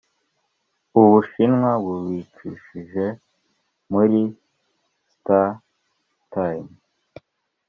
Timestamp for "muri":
3.91-4.19